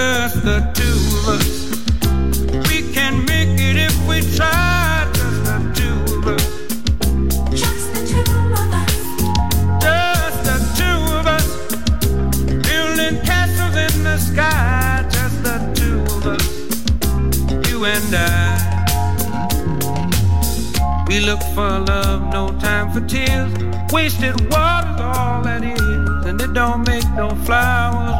[0.00, 1.48] Just the two of us.
[2.68, 5.06] We can make it if we try.
[5.12, 6.46] just the two of us.
[7.62, 8.30] Just the two
[8.60, 8.96] of us.
[9.86, 11.48] Just the two of us.
[12.68, 16.46] Building castles in the sky, just the two of us.
[17.68, 18.26] You and I.
[21.08, 23.52] We look for love, no time for tears.
[23.92, 28.19] Wasted water's all that is, and it don't make no flowers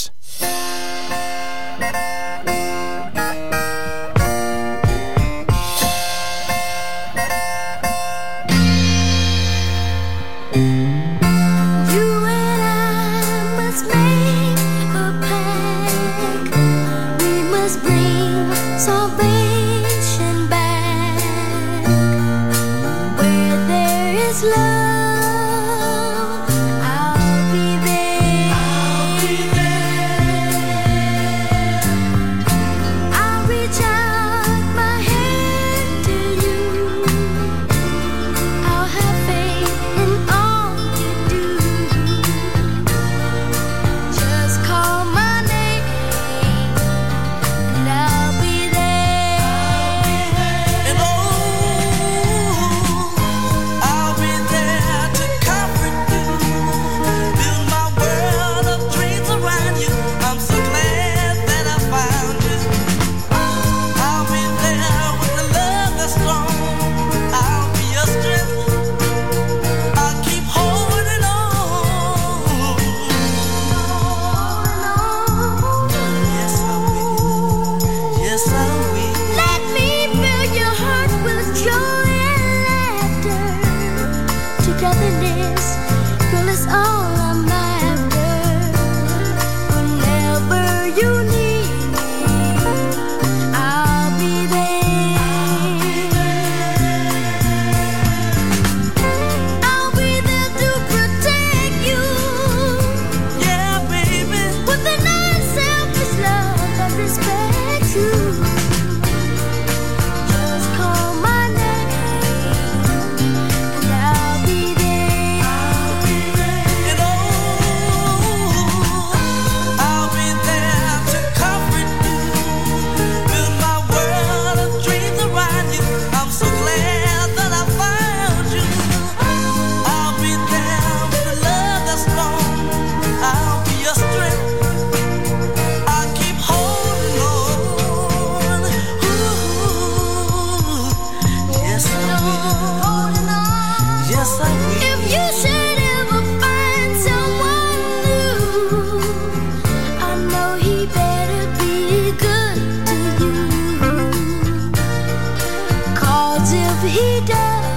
[156.87, 157.70] he does.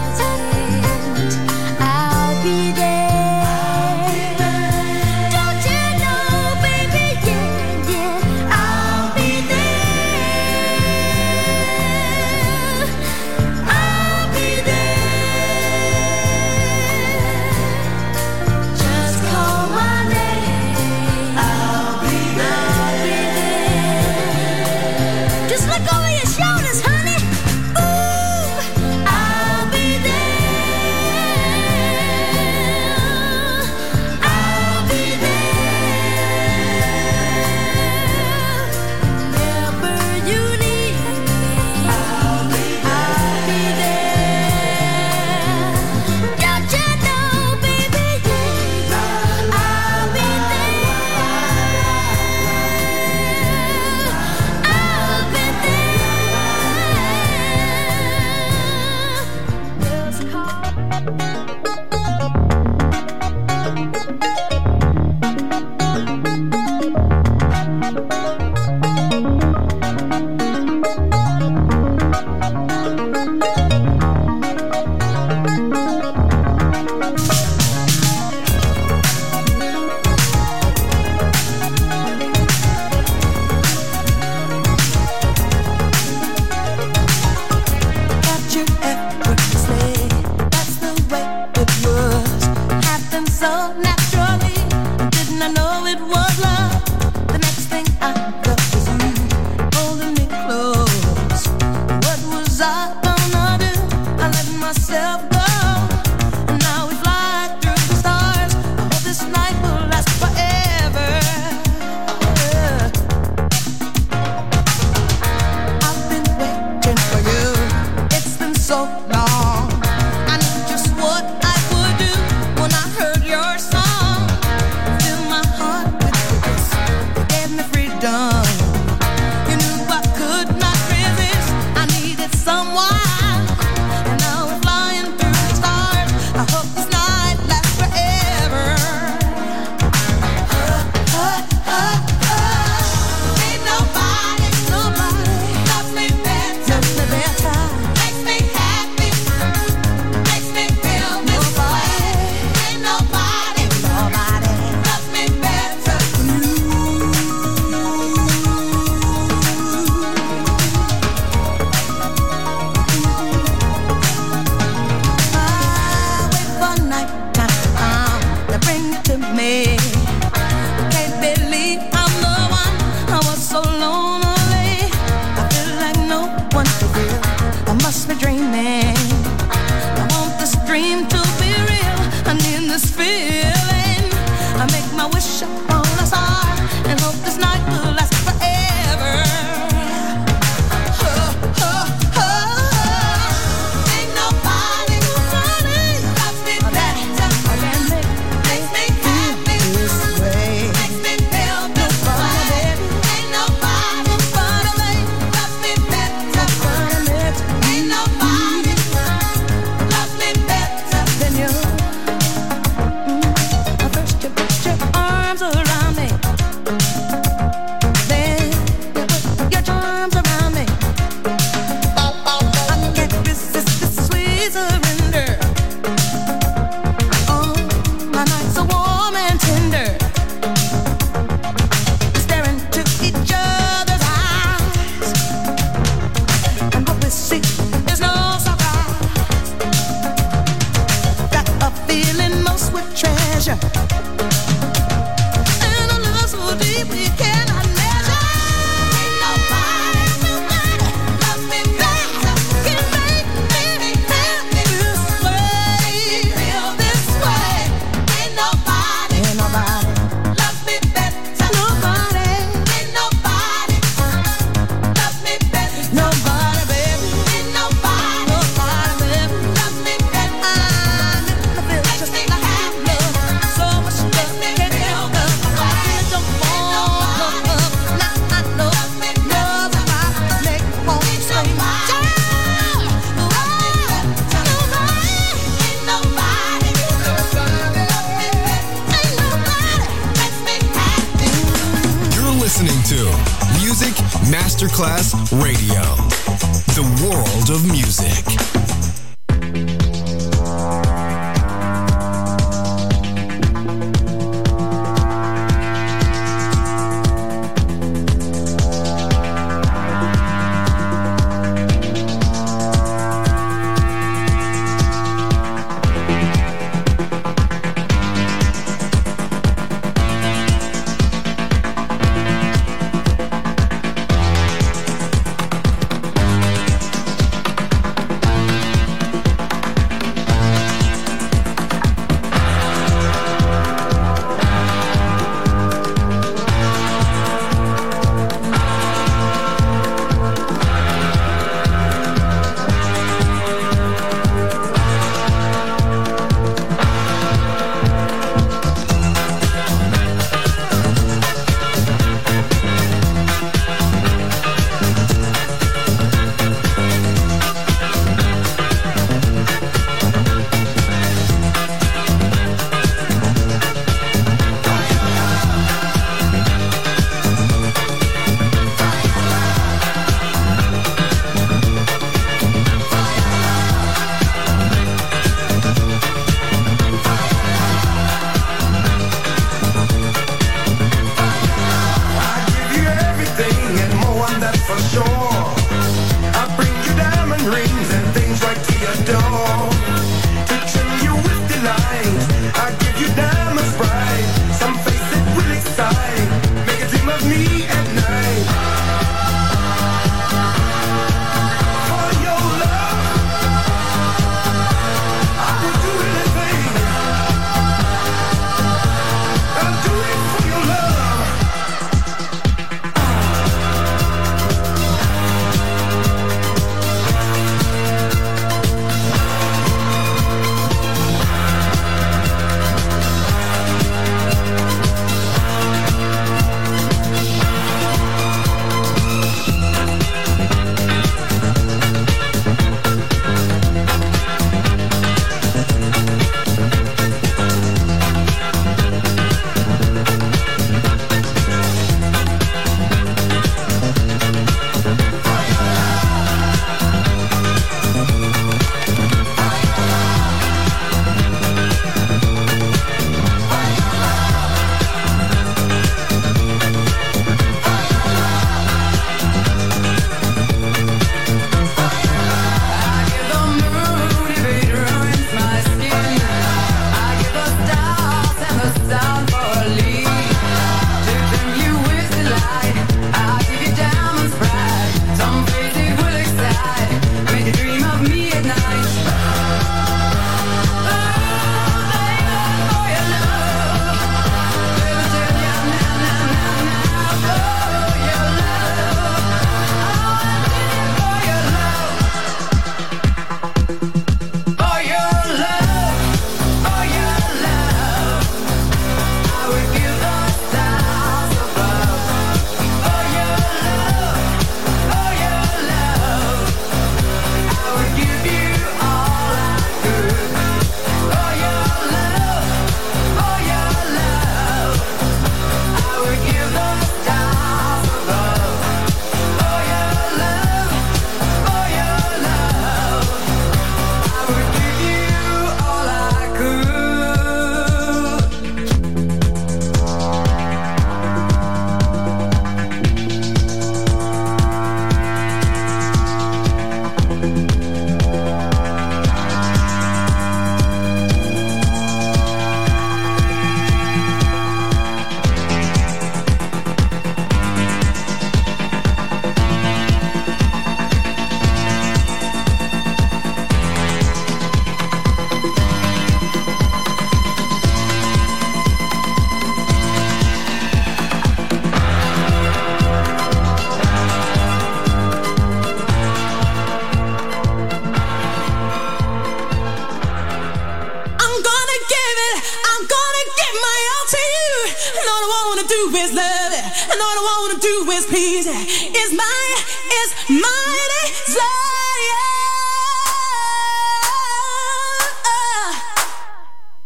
[577.44, 578.46] wanna do is please.
[578.46, 579.57] Is my,
[580.00, 582.30] is my desire.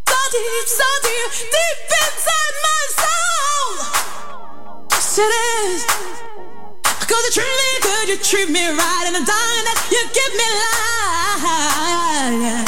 [0.08, 3.70] So deep, so deep, deep inside my soul.
[4.90, 5.80] Yes, it is.
[7.06, 10.32] Cause you treat me good, you treat me right, and I'm dying that you give
[10.34, 10.46] me
[12.64, 12.67] life.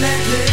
[0.00, 0.45] let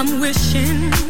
[0.00, 1.09] I'm wishing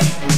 [0.00, 0.37] If